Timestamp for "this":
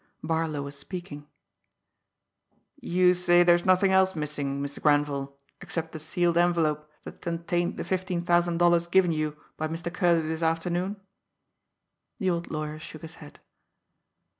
10.23-10.41